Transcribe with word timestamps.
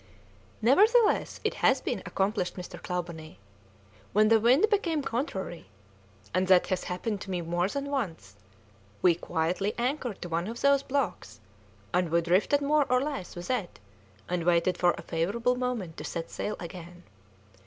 "Nevertheless, 0.63 1.39
it 1.43 1.53
has 1.61 1.79
been 1.79 2.01
accomplished, 2.07 2.55
Mr. 2.55 2.81
Clawbonny. 2.81 3.37
When 4.13 4.29
the 4.29 4.39
wind 4.39 4.65
became 4.71 5.03
contrary 5.03 5.67
and 6.33 6.47
that 6.47 6.65
has 6.73 6.85
happened 6.85 7.21
to 7.21 7.29
me 7.29 7.41
more 7.43 7.67
than 7.67 7.85
once 7.85 8.35
we 9.03 9.13
quietly 9.13 9.75
anchored 9.77 10.19
to 10.23 10.27
one 10.29 10.47
of 10.47 10.61
those 10.61 10.81
blocks, 10.81 11.39
and 11.93 12.09
we 12.09 12.19
drifted 12.21 12.61
more 12.61 12.87
or 12.89 12.99
less 12.99 13.35
with 13.35 13.51
it 13.51 13.79
and 14.27 14.43
waited 14.43 14.75
for 14.75 14.95
a 14.97 15.03
favourable 15.03 15.55
moment 15.55 15.97
to 15.97 16.03
set 16.03 16.31
sail 16.31 16.55
again. 16.59 17.03